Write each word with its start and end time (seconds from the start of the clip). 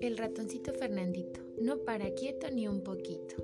El 0.00 0.18
ratoncito 0.18 0.74
Fernandito, 0.74 1.40
no 1.58 1.78
para 1.78 2.10
quieto 2.10 2.50
ni 2.50 2.68
un 2.68 2.82
poquito. 2.82 3.36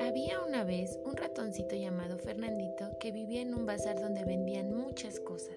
Había 0.00 0.42
una 0.42 0.64
vez 0.64 0.98
un 1.06 1.16
ratoncito 1.16 1.74
llamado 1.74 2.18
Fernandito 2.18 2.90
que 3.00 3.12
vivía 3.12 3.40
en 3.40 3.54
un 3.54 3.64
bazar 3.64 3.98
donde 3.98 4.24
vendían 4.24 4.74
muchas 4.74 5.20
cosas. 5.20 5.56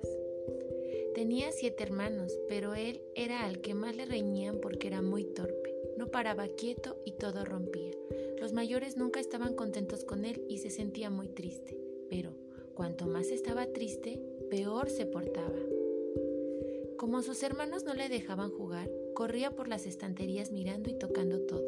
Tenía 1.14 1.52
siete 1.52 1.84
hermanos, 1.84 2.40
pero 2.48 2.74
él 2.76 3.02
era 3.16 3.44
al 3.44 3.60
que 3.60 3.74
más 3.74 3.98
le 3.98 4.06
reñían 4.06 4.60
porque 4.62 4.88
era 4.88 5.02
muy 5.02 5.26
torpe. 5.26 5.76
No 5.98 6.08
paraba 6.08 6.48
quieto 6.48 7.02
y 7.04 7.12
todo 7.14 7.44
rompía. 7.44 7.92
Los 8.40 8.54
mayores 8.54 8.96
nunca 8.96 9.20
estaban 9.20 9.56
contentos 9.56 10.06
con 10.06 10.24
él 10.24 10.46
y 10.48 10.60
se 10.60 10.70
sentía 10.70 11.10
muy 11.10 11.28
triste. 11.28 11.79
Cuanto 12.80 13.08
más 13.08 13.28
estaba 13.28 13.66
triste, 13.66 14.22
peor 14.50 14.90
se 14.90 15.06
portaba. 15.06 15.60
Como 16.96 17.22
sus 17.22 17.44
hermanos 17.44 17.84
no 17.84 17.94
le 17.94 18.08
dejaban 18.08 18.52
jugar, 18.52 18.90
corría 19.14 19.52
por 19.52 19.68
las 19.68 19.86
estanterías 19.86 20.54
mirando 20.54 20.90
y 20.90 20.94
tocando 20.94 21.42
todo. 21.42 21.66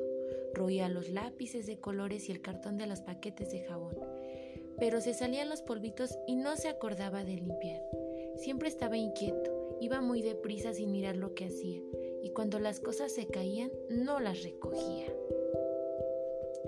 Roía 0.53 0.87
los 0.87 1.09
lápices 1.09 1.65
de 1.65 1.81
colores 1.81 2.29
y 2.29 2.31
el 2.31 2.41
cartón 2.41 2.77
de 2.77 2.87
los 2.87 3.01
paquetes 3.01 3.51
de 3.51 3.59
jabón. 3.59 3.97
Pero 4.79 5.01
se 5.01 5.13
salían 5.13 5.49
los 5.49 5.61
polvitos 5.61 6.17
y 6.27 6.37
no 6.37 6.55
se 6.55 6.69
acordaba 6.69 7.25
de 7.25 7.35
limpiar. 7.35 7.83
Siempre 8.37 8.69
estaba 8.69 8.95
inquieto, 8.95 9.77
iba 9.81 9.99
muy 9.99 10.21
deprisa 10.21 10.73
sin 10.73 10.93
mirar 10.93 11.17
lo 11.17 11.35
que 11.35 11.47
hacía, 11.47 11.81
y 12.23 12.29
cuando 12.29 12.57
las 12.57 12.79
cosas 12.79 13.11
se 13.11 13.27
caían, 13.27 13.69
no 13.89 14.21
las 14.21 14.43
recogía. 14.43 15.13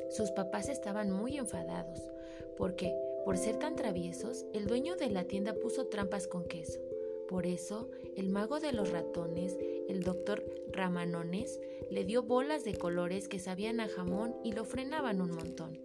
Sus 0.09 0.31
papás 0.31 0.67
estaban 0.67 1.11
muy 1.11 1.37
enfadados, 1.37 2.11
porque, 2.57 2.93
por 3.23 3.37
ser 3.37 3.57
tan 3.57 3.75
traviesos, 3.75 4.45
el 4.53 4.67
dueño 4.67 4.95
de 4.95 5.09
la 5.09 5.23
tienda 5.25 5.53
puso 5.53 5.87
trampas 5.87 6.27
con 6.27 6.45
queso. 6.45 6.79
Por 7.27 7.45
eso, 7.45 7.89
el 8.15 8.29
mago 8.29 8.59
de 8.59 8.73
los 8.73 8.91
ratones, 8.91 9.57
el 9.87 10.03
doctor 10.03 10.43
Ramanones, 10.71 11.59
le 11.89 12.03
dio 12.03 12.23
bolas 12.23 12.63
de 12.63 12.75
colores 12.75 13.27
que 13.27 13.39
sabían 13.39 13.79
a 13.79 13.87
jamón 13.87 14.35
y 14.43 14.51
lo 14.51 14.65
frenaban 14.65 15.21
un 15.21 15.31
montón. 15.31 15.79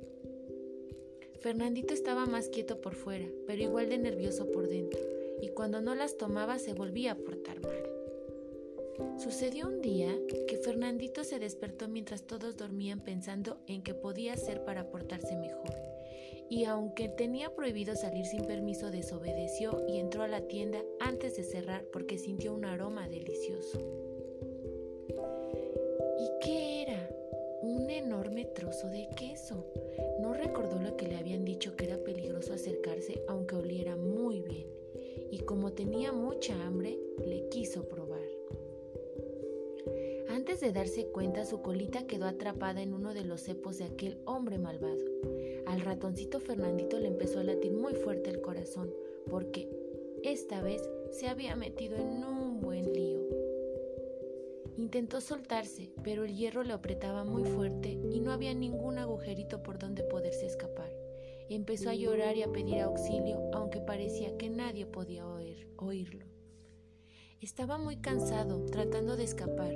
Fernandito 1.40 1.94
estaba 1.94 2.26
más 2.26 2.48
quieto 2.48 2.80
por 2.80 2.94
fuera, 2.94 3.26
pero 3.46 3.62
igual 3.62 3.88
de 3.88 3.98
nervioso 3.98 4.50
por 4.50 4.68
dentro, 4.68 5.00
y 5.40 5.48
cuando 5.50 5.80
no 5.80 5.94
las 5.94 6.16
tomaba 6.16 6.58
se 6.58 6.74
volvía 6.74 7.12
a 7.12 7.16
portar 7.16 7.60
mal. 7.60 7.82
Sucedió 9.16 9.68
un 9.68 9.80
día 9.80 10.12
que 10.48 10.56
Fernandito 10.56 11.22
se 11.22 11.38
despertó 11.38 11.86
mientras 11.86 12.22
todos 12.22 12.56
dormían 12.56 13.00
pensando 13.00 13.58
en 13.68 13.82
qué 13.82 13.94
podía 13.94 14.32
hacer 14.32 14.64
para 14.64 14.90
portarse 14.90 15.36
mejor 15.36 15.87
y 16.50 16.64
aunque 16.64 17.08
tenía 17.08 17.54
prohibido 17.54 17.94
salir 17.94 18.24
sin 18.26 18.44
permiso, 18.44 18.90
desobedeció 18.90 19.84
y 19.86 19.98
entró 19.98 20.22
a 20.22 20.28
la 20.28 20.42
tienda 20.42 20.82
antes 20.98 21.36
de 21.36 21.42
cerrar 21.42 21.84
porque 21.92 22.18
sintió 22.18 22.54
un 22.54 22.64
aroma 22.64 23.08
delicioso. 23.08 23.78
¿Y 26.18 26.44
qué 26.44 26.82
era? 26.82 27.10
Un 27.62 27.90
enorme 27.90 28.44
trozo 28.46 28.88
de 28.88 29.08
queso. 29.16 29.66
No 30.20 30.32
recordó 30.32 30.80
lo 30.80 30.96
que 30.96 31.08
le 31.08 31.16
habían 31.16 31.44
dicho 31.44 31.76
que 31.76 31.84
era 31.84 31.98
peligroso 31.98 32.54
acercarse 32.54 33.22
aunque 33.28 33.56
oliera 33.56 33.96
muy 33.96 34.40
bien. 34.40 34.66
Y 35.30 35.40
como 35.40 35.72
tenía 35.72 36.12
mucha 36.12 36.54
hambre, 36.64 36.98
le 37.26 37.48
quiso 37.50 37.88
probar. 37.88 38.37
Antes 40.38 40.60
de 40.60 40.70
darse 40.70 41.08
cuenta, 41.08 41.44
su 41.44 41.62
colita 41.62 42.06
quedó 42.06 42.26
atrapada 42.26 42.80
en 42.80 42.94
uno 42.94 43.12
de 43.12 43.24
los 43.24 43.40
cepos 43.40 43.76
de 43.78 43.86
aquel 43.86 44.20
hombre 44.24 44.56
malvado. 44.56 45.04
Al 45.66 45.80
ratoncito 45.80 46.38
Fernandito 46.38 47.00
le 47.00 47.08
empezó 47.08 47.40
a 47.40 47.42
latir 47.42 47.72
muy 47.72 47.94
fuerte 47.94 48.30
el 48.30 48.40
corazón, 48.40 48.88
porque 49.28 49.68
esta 50.22 50.62
vez 50.62 50.88
se 51.10 51.26
había 51.26 51.56
metido 51.56 51.96
en 51.96 52.22
un 52.22 52.60
buen 52.60 52.92
lío. 52.92 53.20
Intentó 54.76 55.20
soltarse, 55.20 55.90
pero 56.04 56.24
el 56.24 56.36
hierro 56.36 56.62
le 56.62 56.72
apretaba 56.72 57.24
muy 57.24 57.42
fuerte 57.42 57.98
y 58.08 58.20
no 58.20 58.30
había 58.30 58.54
ningún 58.54 58.98
agujerito 58.98 59.64
por 59.64 59.80
donde 59.80 60.04
poderse 60.04 60.46
escapar. 60.46 60.92
Empezó 61.48 61.90
a 61.90 61.96
llorar 61.96 62.36
y 62.36 62.42
a 62.42 62.52
pedir 62.52 62.78
auxilio, 62.78 63.40
aunque 63.54 63.80
parecía 63.80 64.36
que 64.36 64.50
nadie 64.50 64.86
podía 64.86 65.26
oír, 65.26 65.66
oírlo. 65.78 66.26
Estaba 67.40 67.78
muy 67.78 67.96
cansado, 67.96 68.66
tratando 68.66 69.16
de 69.16 69.22
escapar, 69.22 69.72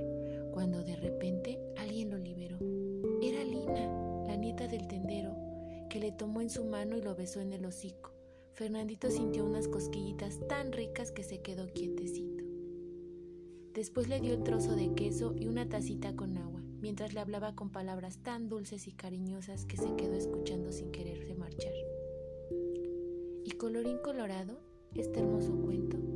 cuando 0.52 0.84
de 0.84 0.96
repente 0.96 1.58
alguien 1.76 2.10
lo 2.10 2.18
liberó. 2.18 2.58
Era 3.22 3.42
Lina, 3.42 4.24
la 4.26 4.36
nieta 4.36 4.68
del 4.68 4.86
tendero, 4.86 5.34
que 5.88 5.98
le 5.98 6.12
tomó 6.12 6.40
en 6.40 6.50
su 6.50 6.64
mano 6.64 6.96
y 6.96 7.02
lo 7.02 7.16
besó 7.16 7.40
en 7.40 7.52
el 7.52 7.64
hocico. 7.64 8.12
Fernandito 8.52 9.10
sintió 9.10 9.44
unas 9.44 9.66
cosquillitas 9.66 10.38
tan 10.46 10.72
ricas 10.72 11.10
que 11.10 11.24
se 11.24 11.40
quedó 11.40 11.66
quietecito. 11.72 12.44
Después 13.74 14.08
le 14.08 14.20
dio 14.20 14.34
el 14.34 14.42
trozo 14.44 14.76
de 14.76 14.92
queso 14.94 15.34
y 15.34 15.48
una 15.48 15.66
tacita 15.68 16.14
con 16.14 16.36
agua, 16.36 16.62
mientras 16.80 17.14
le 17.14 17.20
hablaba 17.20 17.56
con 17.56 17.70
palabras 17.70 18.18
tan 18.18 18.50
dulces 18.50 18.86
y 18.86 18.92
cariñosas 18.92 19.64
que 19.64 19.78
se 19.78 19.96
quedó 19.96 20.14
escuchando 20.14 20.70
sin 20.72 20.92
quererse 20.92 21.34
marchar. 21.34 21.72
Y 23.44 23.50
colorín 23.52 23.98
colorado, 23.98 24.60
este 24.94 25.20
hermoso 25.20 25.58
cuento. 25.62 26.11